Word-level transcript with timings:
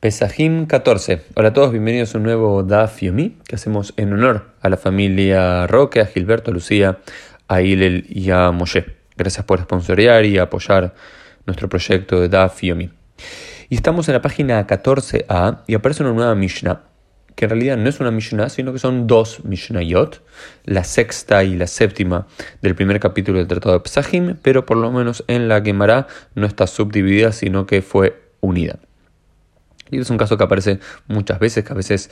Pesajim 0.00 0.64
14. 0.66 1.20
Hola 1.34 1.50
a 1.50 1.52
todos, 1.52 1.72
bienvenidos 1.72 2.14
a 2.14 2.18
un 2.18 2.24
nuevo 2.24 2.62
Daf 2.62 3.02
Yomi 3.02 3.36
que 3.46 3.56
hacemos 3.56 3.92
en 3.98 4.14
honor 4.14 4.46
a 4.62 4.70
la 4.70 4.78
familia 4.78 5.66
Roque, 5.66 6.00
a 6.00 6.06
Gilberto, 6.06 6.50
a 6.50 6.54
Lucía, 6.54 7.00
a 7.48 7.60
Hilel 7.60 8.06
y 8.08 8.30
a 8.30 8.50
Moshe. 8.50 8.86
Gracias 9.14 9.44
por 9.44 9.60
sponsorear 9.60 10.24
y 10.24 10.38
apoyar 10.38 10.94
nuestro 11.44 11.68
proyecto 11.68 12.18
de 12.18 12.30
Daf 12.30 12.62
Yomi. 12.62 12.88
Y 13.68 13.74
estamos 13.74 14.08
en 14.08 14.14
la 14.14 14.22
página 14.22 14.66
14a 14.66 15.64
y 15.66 15.74
aparece 15.74 16.02
una 16.02 16.14
nueva 16.14 16.34
Mishnah, 16.34 16.80
que 17.36 17.44
en 17.44 17.50
realidad 17.50 17.76
no 17.76 17.90
es 17.90 18.00
una 18.00 18.10
Mishnah, 18.10 18.48
sino 18.48 18.72
que 18.72 18.78
son 18.78 19.06
dos 19.06 19.44
Mishnayot, 19.44 20.22
la 20.64 20.82
sexta 20.82 21.44
y 21.44 21.56
la 21.56 21.66
séptima 21.66 22.26
del 22.62 22.74
primer 22.74 23.00
capítulo 23.00 23.36
del 23.36 23.48
Tratado 23.48 23.74
de 23.74 23.80
Pesajim, 23.80 24.36
pero 24.40 24.64
por 24.64 24.78
lo 24.78 24.90
menos 24.90 25.24
en 25.26 25.46
la 25.48 25.60
Gemara 25.60 26.06
no 26.34 26.46
está 26.46 26.66
subdividida, 26.66 27.32
sino 27.32 27.66
que 27.66 27.82
fue 27.82 28.18
unida. 28.40 28.78
Y 29.90 29.98
es 29.98 30.10
un 30.10 30.18
caso 30.18 30.36
que 30.36 30.44
aparece 30.44 30.80
muchas 31.08 31.38
veces, 31.38 31.64
que 31.64 31.72
a 31.72 31.76
veces 31.76 32.10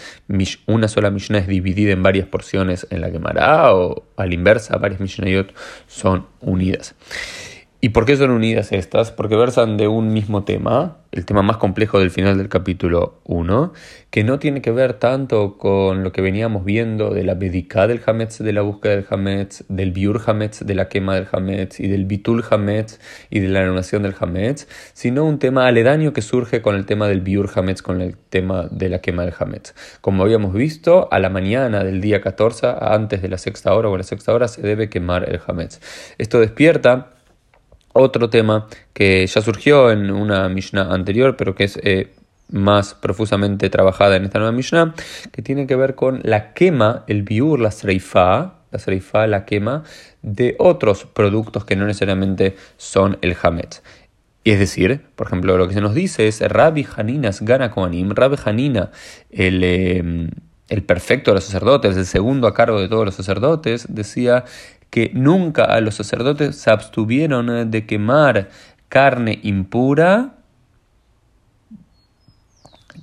una 0.67 0.89
sola 0.89 1.11
Mishnah 1.11 1.39
es 1.39 1.49
dividida 1.49 1.93
en 1.93 2.03
varias 2.03 2.27
porciones 2.27 2.87
en 2.91 3.01
la 3.01 3.11
Gemara, 3.11 3.75
o 3.75 4.05
al 4.17 4.33
inversa, 4.33 4.77
varias 4.79 5.01
Mishnayot 5.01 5.55
son 5.87 6.27
unidas. 6.41 6.95
¿Y 7.81 7.91
por 7.91 8.07
qué 8.07 8.17
son 8.17 8.33
unidas 8.33 8.73
estas? 8.73 9.13
Porque 9.13 9.37
versan 9.37 9.77
de 9.77 9.87
un 9.87 10.13
mismo 10.13 10.43
tema, 10.43 10.97
el 11.13 11.25
tema 11.25 11.43
más 11.43 11.59
complejo 11.59 12.01
del 12.01 12.11
final 12.11 12.37
del 12.37 12.49
capítulo 12.49 13.21
1, 13.23 13.73
que 14.11 14.25
no 14.25 14.41
tiene 14.41 14.61
que 14.61 14.73
ver 14.73 14.95
tanto 14.95 15.59
con 15.59 16.03
lo 16.03 16.11
que 16.11 16.21
veníamos 16.21 16.65
viendo 16.65 17.11
de 17.11 17.23
la 17.23 17.35
Bedika 17.35 17.87
del 17.87 18.01
Hametz, 18.05 18.39
de 18.39 18.53
la 18.53 18.63
búsqueda 18.63 18.97
del 18.97 19.07
Hametz, 19.09 19.63
del 19.69 19.93
Biur 19.93 20.21
Hametz, 20.27 20.67
de 20.67 20.75
la 20.75 20.89
quema 20.89 21.15
del 21.15 21.29
Hametz, 21.31 21.79
y 21.79 21.87
del 21.87 22.05
Bitul 22.07 22.45
Hametz, 22.51 22.99
y 23.31 23.39
de 23.39 23.47
la 23.47 23.61
anulación 23.61 24.03
del 24.03 24.17
Hametz, 24.19 24.67
sino 24.93 25.25
un 25.25 25.39
tema 25.39 25.69
aledaño 25.69 26.13
que 26.13 26.23
surge 26.23 26.61
con 26.63 26.75
el 26.75 26.85
tema 26.85 27.07
del 27.07 27.21
Biur 27.21 27.49
Hametz, 27.55 27.83
con 27.83 28.01
el 28.01 28.17
tema 28.17 28.67
de 28.73 28.89
la 28.89 28.99
quema 28.99 29.25
del 29.25 29.35
Hametz. 29.39 29.77
Como 30.01 30.25
habíamos 30.25 30.53
visto, 30.53 31.07
a 31.13 31.21
la 31.21 31.31
mañana 31.31 31.85
del 31.85 32.01
día 32.01 32.21
14, 32.21 32.75
antes 32.81 33.23
de 33.23 33.29
la 33.29 33.39
sexta 33.39 33.73
hora 33.73 33.89
o 33.89 33.97
la 33.97 34.03
sexta 34.03 34.35
hora, 34.35 34.49
se 34.49 34.63
debe 34.63 34.89
quemar 34.89 35.29
el 35.29 35.41
Hametz. 35.47 35.81
Esto 36.19 36.41
despierta 36.41 37.13
otro 37.93 38.31
tema 38.31 38.67
que 38.93 39.27
ya 39.27 39.41
surgió 39.43 39.91
en 39.91 40.11
una 40.11 40.49
Mishnah 40.49 40.93
anterior, 40.93 41.37
pero 41.37 41.55
que 41.55 41.65
es 41.65 41.79
eh, 41.83 42.13
más 42.51 42.95
profusamente 42.95 43.71
trabajada 43.71 44.17
en 44.17 44.25
esta 44.25 44.39
nueva 44.39 44.53
Mishnah, 44.53 44.95
que 45.33 45.43
tiene 45.43 45.67
que 45.67 45.77
ver 45.77 45.95
con 45.95 46.21
la 46.23 46.53
quema, 46.53 47.05
el 47.07 47.23
biur, 47.23 47.61
la 47.61 47.71
sreifa, 47.71 48.55
la 48.71 48.79
sreifa, 48.79 49.27
la 49.27 49.45
quema 49.45 49.85
de 50.23 50.57
otros 50.59 51.05
productos 51.05 51.65
que 51.65 51.77
no 51.77 51.87
necesariamente 51.87 52.57
son 52.77 53.19
el 53.23 53.37
hametz. 53.43 53.83
Y 54.45 54.53
es 54.53 54.59
decir, 54.59 55.03
por 55.15 55.27
ejemplo, 55.27 55.59
lo 55.59 55.69
que 55.69 55.75
se 55.75 55.81
nos 55.81 55.95
dice 55.95 56.27
es 56.29 56.41
Rabbi 56.41 56.87
Haninas 56.97 57.43
Gana 57.43 57.71
Kohanim, 57.71 58.11
Rabbi 58.11 58.37
Hanina, 58.45 58.91
el, 59.31 59.63
eh, 59.63 60.31
el 60.69 60.83
perfecto 60.85 61.31
de 61.31 61.37
los 61.37 61.45
sacerdotes, 61.45 61.97
el 61.97 62.07
segundo 62.07 62.47
a 62.47 62.55
cargo 62.55 62.81
de 62.81 62.89
todos 62.89 63.05
los 63.05 63.15
sacerdotes, 63.15 63.87
decía 63.95 64.45
que 64.91 65.11
nunca 65.15 65.65
a 65.65 65.81
los 65.81 65.95
sacerdotes 65.95 66.57
se 66.57 66.71
abstuvieron 66.71 67.71
de 67.71 67.87
quemar 67.87 68.49
carne 68.89 69.39
impura 69.43 70.35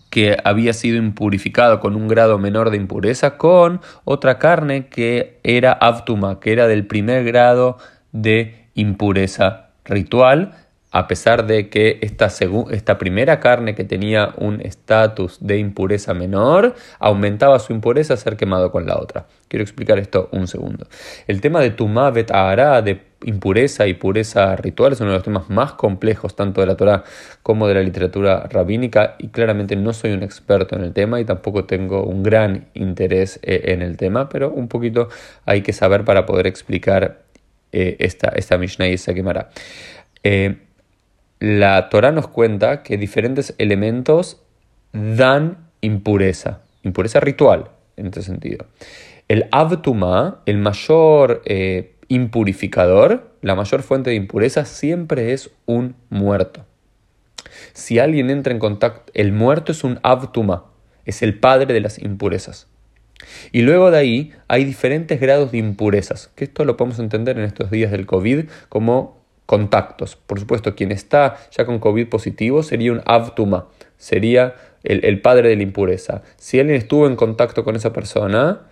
que 0.10 0.38
había 0.46 0.72
sido 0.72 0.98
impurificado 0.98 1.82
con 1.82 1.96
un 1.96 2.08
grado 2.08 2.40
menor 2.40 2.70
de 2.70 2.78
impureza 2.78 3.38
con 3.38 3.82
otra 4.06 4.40
carne 4.40 4.88
que 4.88 5.42
era 5.44 5.74
avtuma, 5.74 6.40
que 6.40 6.54
era 6.54 6.68
del 6.68 6.88
primer 6.88 7.26
grado 7.26 7.78
de 8.14 8.70
impureza 8.76 9.72
ritual, 9.84 10.54
a 10.96 11.10
pesar 11.10 11.46
de 11.46 11.68
que 11.68 12.00
esta, 12.00 12.98
primera 12.98 13.42
carne 13.42 13.76
que 13.76 13.84
tenía 13.84 14.34
un 14.38 14.62
estatus 14.62 15.40
de 15.42 15.58
impureza 15.58 16.14
menor, 16.14 16.74
aumentaba 17.00 17.60
su 17.60 17.74
impureza 17.74 18.14
a 18.14 18.18
ser 18.18 18.38
quemado 18.38 18.72
con 18.72 18.86
la 18.86 18.98
otra. 18.98 19.26
Quiero 19.50 19.62
explicar 19.62 20.00
esto 20.00 20.30
un 20.32 20.48
segundo. 20.48 20.88
El 21.28 21.42
tema 21.42 21.60
de 21.60 21.72
Tumá 21.72 22.12
Betahara, 22.12 22.82
de 22.82 23.02
impureza 23.26 23.88
y 23.88 23.96
pureza 23.96 24.56
ritual, 24.56 24.94
es 24.94 25.02
uno 25.02 25.10
de 25.10 25.18
los 25.18 25.24
temas 25.26 25.50
más 25.50 25.74
complejos 25.74 26.34
tanto 26.34 26.62
de 26.62 26.68
la 26.68 26.78
Torah 26.78 27.04
como 27.44 27.68
de 27.68 27.74
la 27.74 27.82
literatura 27.82 28.48
rabínica 28.50 29.16
y 29.20 29.28
claramente 29.28 29.76
no 29.76 29.92
soy 29.92 30.14
un 30.14 30.24
experto 30.24 30.78
en 30.78 30.84
el 30.86 30.94
tema 30.94 31.20
y 31.20 31.26
tampoco 31.26 31.66
tengo 31.66 32.06
un 32.06 32.24
gran 32.24 32.70
interés 32.74 33.38
eh, 33.44 33.64
en 33.66 33.82
el 33.82 33.98
tema, 33.98 34.30
pero 34.30 34.50
un 34.50 34.70
poquito 34.70 35.10
hay 35.46 35.62
que 35.62 35.74
saber 35.74 36.06
para 36.06 36.26
poder 36.26 36.48
explicar 36.48 37.26
eh, 37.74 37.98
esta, 38.00 38.58
Mishnah 38.58 38.88
y 38.88 38.94
esta 38.94 39.14
Gemara. 39.14 39.50
Eh, 40.24 40.56
la 41.46 41.90
Torah 41.90 42.12
nos 42.12 42.28
cuenta 42.28 42.82
que 42.82 42.98
diferentes 42.98 43.54
elementos 43.60 44.42
dan 44.94 45.70
impureza, 45.82 46.62
impureza 46.82 47.20
ritual 47.20 47.70
en 47.98 48.08
este 48.08 48.24
sentido. 48.24 48.66
El 49.28 49.48
Avtuma, 49.52 50.42
el 50.48 50.58
mayor 50.58 51.44
eh, 51.46 51.98
impurificador, 52.08 53.30
la 53.44 53.54
mayor 53.54 53.84
fuente 53.84 54.10
de 54.10 54.16
impureza, 54.16 54.66
siempre 54.66 55.34
es 55.34 55.52
un 55.68 55.96
muerto. 56.10 56.66
Si 57.74 58.00
alguien 58.00 58.32
entra 58.32 58.52
en 58.52 58.58
contacto, 58.58 59.12
el 59.14 59.32
muerto 59.32 59.72
es 59.72 59.84
un 59.84 60.00
Avtuma, 60.02 60.66
es 61.06 61.22
el 61.22 61.38
padre 61.38 61.76
de 61.76 61.80
las 61.80 62.00
impurezas. 62.00 62.68
Y 63.52 63.62
luego 63.62 63.92
de 63.92 64.00
ahí 64.00 64.34
hay 64.48 64.66
diferentes 64.66 65.22
grados 65.22 65.52
de 65.52 65.60
impurezas, 65.60 66.32
que 66.36 66.46
esto 66.46 66.66
lo 66.66 66.76
podemos 66.76 66.98
entender 66.98 67.38
en 67.38 67.46
estos 67.46 67.70
días 67.70 67.92
del 67.92 68.08
COVID 68.08 68.46
como 68.68 69.25
contactos. 69.46 70.16
Por 70.16 70.40
supuesto, 70.40 70.76
quien 70.76 70.92
está 70.92 71.38
ya 71.52 71.66
con 71.66 71.80
COVID 71.80 72.10
positivo 72.10 72.64
sería 72.64 72.92
un 72.92 73.02
avtuma, 73.06 73.68
sería 73.98 74.56
el, 74.84 75.22
padre 75.22 75.50
de 75.50 75.56
la 75.56 75.64
impureza. 75.64 76.22
Si 76.38 76.60
alguien 76.60 76.78
estuvo 76.78 77.08
en 77.08 77.16
contacto 77.16 77.64
con 77.64 77.76
esa 77.76 77.94
persona, 77.94 78.68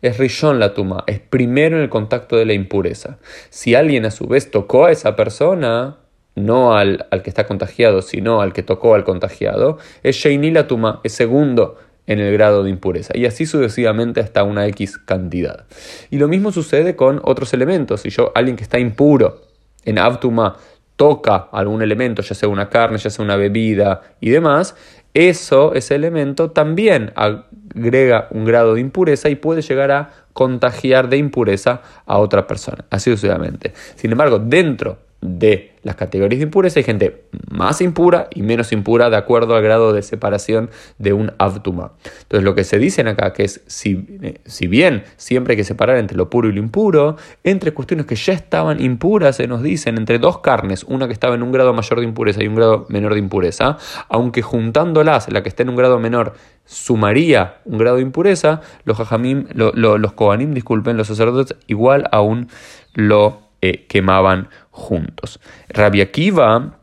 es 0.00 0.18
rishon 0.18 0.58
la 0.58 0.74
tuma, 0.74 1.04
es 1.06 1.20
primero 1.20 1.76
en 1.76 1.82
el 1.82 1.88
contacto 1.88 2.36
de 2.36 2.44
la 2.44 2.52
impureza. 2.52 3.18
Si 3.50 3.74
alguien 3.74 4.04
a 4.04 4.10
su 4.10 4.26
vez 4.26 4.50
tocó 4.50 4.86
a 4.86 4.92
esa 4.92 5.14
persona, 5.16 5.98
no 6.34 6.74
al, 6.74 7.06
al 7.10 7.22
que 7.22 7.30
está 7.30 7.46
contagiado, 7.46 8.02
sino 8.02 8.40
al 8.40 8.52
que 8.52 8.62
tocó 8.62 8.94
al 8.94 9.04
contagiado, 9.04 9.78
es 10.02 10.16
sheini 10.16 10.50
la 10.50 10.66
tuma, 10.66 11.00
es 11.04 11.12
segundo 11.12 11.78
en 12.06 12.18
el 12.18 12.32
grado 12.32 12.64
de 12.64 12.70
impureza 12.70 13.16
y 13.16 13.26
así 13.26 13.46
sucesivamente 13.46 14.20
hasta 14.20 14.42
una 14.42 14.66
X 14.66 14.98
cantidad. 14.98 15.66
Y 16.10 16.18
lo 16.18 16.26
mismo 16.26 16.50
sucede 16.50 16.96
con 16.96 17.20
otros 17.22 17.52
elementos. 17.54 18.00
Si 18.00 18.10
yo, 18.10 18.32
alguien 18.34 18.56
que 18.56 18.64
está 18.64 18.80
impuro, 18.80 19.51
en 19.84 19.98
Avtuma 19.98 20.56
toca 20.96 21.48
algún 21.52 21.82
elemento, 21.82 22.22
ya 22.22 22.34
sea 22.34 22.48
una 22.48 22.68
carne, 22.68 22.98
ya 22.98 23.10
sea 23.10 23.24
una 23.24 23.36
bebida 23.36 24.02
y 24.20 24.30
demás, 24.30 24.76
eso, 25.14 25.74
ese 25.74 25.94
elemento 25.94 26.50
también 26.50 27.12
agrega 27.14 28.28
un 28.30 28.44
grado 28.44 28.74
de 28.74 28.80
impureza 28.80 29.28
y 29.28 29.34
puede 29.34 29.62
llegar 29.62 29.90
a 29.90 30.10
contagiar 30.32 31.08
de 31.08 31.18
impureza 31.18 31.82
a 32.06 32.18
otra 32.18 32.46
persona, 32.46 32.84
así 32.90 33.10
sucesivamente. 33.10 33.74
Sin 33.96 34.12
embargo, 34.12 34.38
dentro 34.38 34.98
de 35.22 35.72
las 35.82 35.96
categorías 35.96 36.40
de 36.40 36.44
impureza 36.44 36.80
hay 36.80 36.84
gente 36.84 37.24
más 37.48 37.80
impura 37.80 38.28
y 38.34 38.42
menos 38.42 38.72
impura 38.72 39.08
de 39.08 39.16
acuerdo 39.16 39.54
al 39.54 39.62
grado 39.62 39.92
de 39.92 40.02
separación 40.02 40.70
de 40.98 41.12
un 41.12 41.32
avtuma. 41.38 41.92
Entonces 42.22 42.44
lo 42.44 42.54
que 42.54 42.64
se 42.64 42.78
dice 42.78 43.02
acá 43.02 43.32
que 43.32 43.44
es 43.44 43.62
si, 43.66 44.06
eh, 44.22 44.40
si 44.44 44.66
bien 44.66 45.04
siempre 45.16 45.52
hay 45.52 45.56
que 45.56 45.64
separar 45.64 45.96
entre 45.96 46.16
lo 46.16 46.28
puro 46.28 46.48
y 46.48 46.52
lo 46.52 46.58
impuro, 46.58 47.16
entre 47.44 47.72
cuestiones 47.72 48.06
que 48.06 48.16
ya 48.16 48.32
estaban 48.32 48.82
impuras 48.82 49.36
se 49.36 49.46
nos 49.46 49.62
dicen 49.62 49.96
entre 49.96 50.18
dos 50.18 50.38
carnes, 50.38 50.84
una 50.84 51.06
que 51.06 51.12
estaba 51.12 51.36
en 51.36 51.42
un 51.42 51.52
grado 51.52 51.72
mayor 51.72 52.00
de 52.00 52.04
impureza 52.04 52.42
y 52.42 52.48
un 52.48 52.56
grado 52.56 52.86
menor 52.88 53.14
de 53.14 53.20
impureza, 53.20 53.78
aunque 54.08 54.42
juntándolas 54.42 55.30
la 55.32 55.42
que 55.42 55.48
está 55.48 55.62
en 55.62 55.70
un 55.70 55.76
grado 55.76 55.98
menor 56.00 56.34
sumaría 56.64 57.60
un 57.64 57.78
grado 57.78 57.96
de 57.96 58.02
impureza, 58.02 58.60
los 58.84 58.96
jajamim, 58.96 59.46
los 59.54 60.12
kohanim, 60.14 60.52
disculpen, 60.52 60.96
los 60.96 61.06
sacerdotes 61.06 61.56
igual 61.66 62.08
aún 62.10 62.48
lo 62.94 63.51
eh, 63.62 63.86
quemaban 63.86 64.48
juntos. 64.70 65.40
Rabbi 65.68 66.00
Akiva 66.00 66.78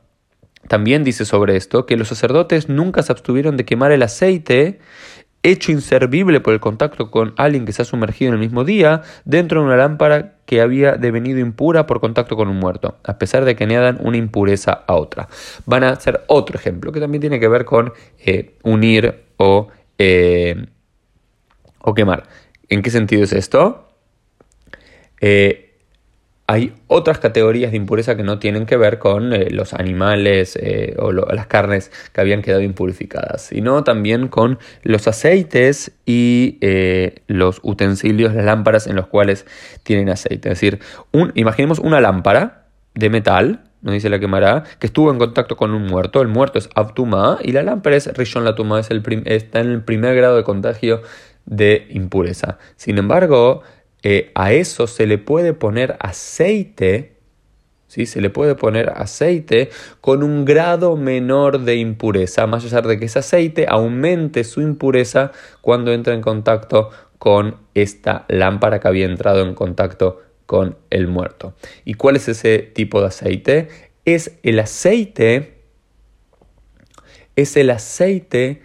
también 0.67 1.03
dice 1.03 1.25
sobre 1.25 1.55
esto 1.55 1.85
que 1.85 1.97
los 1.97 2.07
sacerdotes 2.07 2.69
nunca 2.69 3.03
se 3.03 3.11
abstuvieron 3.11 3.57
de 3.57 3.65
quemar 3.65 3.91
el 3.91 4.03
aceite 4.03 4.79
hecho 5.43 5.71
inservible 5.71 6.41
por 6.41 6.53
el 6.53 6.59
contacto 6.59 7.11
con 7.11 7.33
alguien 7.37 7.65
que 7.65 7.71
se 7.71 7.81
ha 7.81 7.85
sumergido 7.85 8.29
en 8.29 8.35
el 8.35 8.39
mismo 8.39 8.63
día 8.63 9.03
dentro 9.25 9.61
de 9.61 9.67
una 9.67 9.77
lámpara 9.77 10.35
que 10.45 10.61
había 10.61 10.93
devenido 10.93 11.39
impura 11.39 11.85
por 11.85 11.99
contacto 11.99 12.35
con 12.35 12.49
un 12.49 12.57
muerto, 12.57 12.97
a 13.03 13.17
pesar 13.17 13.45
de 13.45 13.55
que 13.55 13.63
añadan 13.63 13.99
una 14.01 14.17
impureza 14.17 14.83
a 14.85 14.95
otra. 14.95 15.29
Van 15.65 15.83
a 15.83 15.91
hacer 15.91 16.23
otro 16.27 16.57
ejemplo 16.57 16.91
que 16.91 16.99
también 16.99 17.21
tiene 17.21 17.39
que 17.39 17.47
ver 17.47 17.65
con 17.65 17.93
eh, 18.25 18.55
unir 18.63 19.23
o, 19.37 19.69
eh, 19.97 20.65
o 21.79 21.93
quemar. 21.93 22.23
¿En 22.67 22.81
qué 22.81 22.89
sentido 22.89 23.23
es 23.23 23.33
esto? 23.33 23.87
Eh, 25.21 25.68
hay 26.49 26.73
otras 26.87 27.19
categorías 27.19 27.69
de 27.69 27.77
impureza 27.77 28.17
que 28.17 28.23
no 28.23 28.39
tienen 28.39 28.65
que 28.65 28.75
ver 28.75 28.97
con 28.97 29.33
eh, 29.33 29.51
los 29.51 29.75
animales 29.75 30.57
eh, 30.59 30.95
o 30.97 31.11
las 31.11 31.45
carnes 31.45 31.91
que 32.11 32.21
habían 32.21 32.41
quedado 32.41 32.63
impurificadas, 32.63 33.43
sino 33.43 33.83
también 33.83 34.29
con 34.29 34.57
los 34.81 35.07
aceites 35.07 35.91
y 36.07 36.57
eh, 36.61 37.21
los 37.27 37.59
utensilios, 37.61 38.33
las 38.33 38.45
lámparas 38.45 38.87
en 38.87 38.95
los 38.95 39.05
cuales 39.05 39.45
tienen 39.83 40.09
aceite. 40.09 40.49
Es 40.49 40.59
decir, 40.59 40.79
un, 41.11 41.31
imaginemos 41.35 41.77
una 41.77 42.01
lámpara 42.01 42.65
de 42.95 43.11
metal 43.11 43.61
nos 43.81 43.93
dice 43.93 44.09
la 44.09 44.19
quemará, 44.19 44.63
que 44.79 44.87
estuvo 44.87 45.09
en 45.09 45.19
contacto 45.19 45.55
con 45.55 45.73
un 45.73 45.83
muerto. 45.85 46.21
El 46.21 46.27
muerto 46.27 46.57
es 46.57 46.67
Abtuma 46.75 47.37
y 47.41 47.53
la 47.53 47.63
lámpara 47.63 47.95
es 47.95 48.07
Rishon 48.17 48.43
Latuma, 48.43 48.79
es 48.79 48.89
el 48.89 49.01
está 49.25 49.61
en 49.61 49.67
el 49.67 49.83
primer 49.83 50.15
grado 50.15 50.35
de 50.35 50.43
contagio 50.43 51.01
de 51.45 51.87
impureza. 51.91 52.57
Sin 52.75 52.97
embargo, 52.97 53.63
eh, 54.03 54.31
a 54.35 54.53
eso 54.53 54.87
se 54.87 55.05
le 55.07 55.17
puede 55.17 55.53
poner 55.53 55.97
aceite 55.99 57.19
¿sí? 57.89 58.05
Se 58.05 58.21
le 58.21 58.29
puede 58.29 58.55
poner 58.55 58.93
aceite 58.95 59.69
con 59.99 60.23
un 60.23 60.45
grado 60.45 60.95
menor 60.95 61.59
de 61.59 61.75
impureza, 61.75 62.47
más 62.47 62.63
allá 62.63 62.81
de 62.81 62.97
que 62.97 63.05
ese 63.05 63.19
aceite 63.19 63.65
aumente 63.67 64.45
su 64.45 64.61
impureza 64.61 65.33
cuando 65.59 65.91
entra 65.91 66.13
en 66.13 66.21
contacto 66.21 66.91
con 67.17 67.57
esta 67.73 68.25
lámpara 68.29 68.79
que 68.79 68.87
había 68.87 69.05
entrado 69.05 69.41
en 69.41 69.53
contacto 69.53 70.21
con 70.45 70.77
el 70.89 71.07
muerto. 71.07 71.53
¿Y 71.83 71.95
cuál 71.95 72.15
es 72.15 72.29
ese 72.29 72.59
tipo 72.59 73.01
de 73.01 73.07
aceite? 73.07 73.67
Es 74.05 74.37
el 74.43 74.59
aceite, 74.59 75.57
es 77.35 77.57
el 77.57 77.69
aceite 77.69 78.61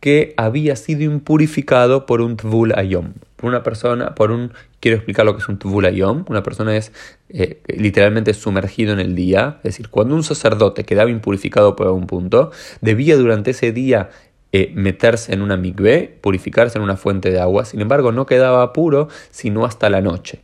que 0.00 0.34
había 0.36 0.76
sido 0.76 1.02
impurificado 1.02 2.04
por 2.04 2.20
un 2.20 2.36
tvul 2.36 2.74
ayom. 2.76 3.14
Por 3.44 3.50
una 3.50 3.62
persona, 3.62 4.14
por 4.14 4.30
un, 4.30 4.54
quiero 4.80 4.96
explicar 4.96 5.26
lo 5.26 5.36
que 5.36 5.42
es 5.42 5.48
un 5.50 5.58
tvul 5.58 5.84
ayom. 5.84 6.24
Una 6.30 6.42
persona 6.42 6.74
es 6.78 6.92
eh, 7.28 7.60
literalmente 7.66 8.32
sumergido 8.32 8.94
en 8.94 9.00
el 9.00 9.14
día. 9.14 9.58
Es 9.58 9.72
decir, 9.74 9.90
cuando 9.90 10.14
un 10.14 10.24
sacerdote 10.24 10.84
quedaba 10.84 11.10
impurificado 11.10 11.76
por 11.76 11.86
algún 11.86 12.06
punto, 12.06 12.52
debía 12.80 13.18
durante 13.18 13.50
ese 13.50 13.70
día 13.72 14.08
eh, 14.52 14.72
meterse 14.74 15.34
en 15.34 15.42
una 15.42 15.58
mikveh, 15.58 16.20
purificarse 16.22 16.78
en 16.78 16.84
una 16.84 16.96
fuente 16.96 17.30
de 17.30 17.38
agua. 17.38 17.66
Sin 17.66 17.82
embargo, 17.82 18.12
no 18.12 18.24
quedaba 18.24 18.72
puro 18.72 19.08
sino 19.30 19.66
hasta 19.66 19.90
la 19.90 20.00
noche. 20.00 20.40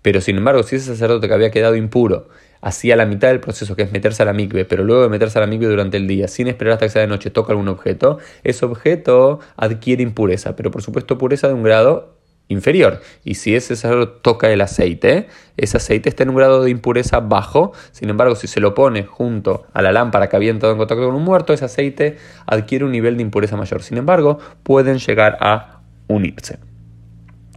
Pero 0.00 0.22
sin 0.22 0.38
embargo, 0.38 0.62
si 0.62 0.76
ese 0.76 0.86
sacerdote 0.86 1.28
que 1.28 1.34
había 1.34 1.50
quedado 1.50 1.76
impuro 1.76 2.28
hacía 2.62 2.96
la 2.96 3.04
mitad 3.04 3.28
del 3.28 3.40
proceso, 3.40 3.76
que 3.76 3.82
es 3.82 3.92
meterse 3.92 4.22
a 4.22 4.26
la 4.26 4.32
mikve, 4.32 4.64
pero 4.64 4.84
luego 4.84 5.02
de 5.02 5.10
meterse 5.10 5.36
a 5.36 5.42
la 5.42 5.46
mikve 5.46 5.66
durante 5.66 5.98
el 5.98 6.06
día, 6.06 6.28
sin 6.28 6.48
esperar 6.48 6.72
hasta 6.72 6.86
que 6.86 6.90
sea 6.92 7.02
de 7.02 7.08
noche, 7.08 7.28
toca 7.28 7.52
algún 7.52 7.68
objeto, 7.68 8.18
ese 8.42 8.64
objeto 8.64 9.40
adquiere 9.56 10.02
impureza, 10.02 10.56
pero 10.56 10.70
por 10.70 10.80
supuesto 10.80 11.18
pureza 11.18 11.48
de 11.48 11.52
un 11.52 11.62
grado 11.62 12.17
inferior. 12.48 13.00
Y 13.24 13.34
si 13.34 13.54
ese 13.54 13.76
sacerdote 13.76 14.20
toca 14.22 14.50
el 14.50 14.60
aceite, 14.60 15.28
ese 15.56 15.76
aceite 15.76 16.08
está 16.08 16.22
en 16.24 16.30
un 16.30 16.36
grado 16.36 16.62
de 16.62 16.70
impureza 16.70 17.20
bajo, 17.20 17.72
sin 17.92 18.10
embargo, 18.10 18.34
si 18.34 18.46
se 18.46 18.60
lo 18.60 18.74
pone 18.74 19.04
junto 19.04 19.66
a 19.72 19.82
la 19.82 19.92
lámpara 19.92 20.28
que 20.28 20.36
había 20.36 20.50
entrado 20.50 20.72
en 20.72 20.78
contacto 20.78 21.04
con 21.04 21.14
un 21.14 21.24
muerto, 21.24 21.52
ese 21.52 21.66
aceite 21.66 22.16
adquiere 22.46 22.84
un 22.84 22.92
nivel 22.92 23.16
de 23.16 23.22
impureza 23.22 23.56
mayor. 23.56 23.82
Sin 23.82 23.98
embargo, 23.98 24.38
pueden 24.62 24.98
llegar 24.98 25.38
a 25.40 25.80
unirse. 26.08 26.58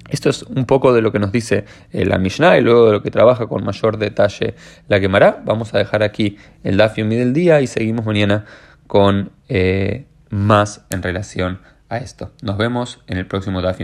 Esto 0.09 0.29
es 0.29 0.43
un 0.43 0.65
poco 0.65 0.93
de 0.93 1.01
lo 1.01 1.13
que 1.13 1.19
nos 1.19 1.31
dice 1.31 1.63
eh, 1.91 2.05
la 2.05 2.17
Mishnah 2.17 2.57
y 2.57 2.61
luego 2.61 2.87
de 2.87 2.91
lo 2.91 3.01
que 3.01 3.11
trabaja 3.11 3.47
con 3.47 3.63
mayor 3.63 3.97
detalle 3.97 4.55
la 4.89 4.99
quemará. 4.99 5.41
Vamos 5.45 5.73
a 5.73 5.77
dejar 5.77 6.03
aquí 6.03 6.37
el 6.63 6.75
Daf 6.75 6.97
del 6.97 7.31
día 7.31 7.61
y 7.61 7.67
seguimos 7.67 8.05
mañana 8.05 8.45
con 8.87 9.31
eh, 9.47 10.05
más 10.29 10.85
en 10.89 11.01
relación 11.01 11.59
a 11.87 11.97
esto. 11.97 12.31
Nos 12.41 12.57
vemos 12.57 12.99
en 13.07 13.19
el 13.19 13.25
próximo 13.25 13.61
Daf 13.61 13.79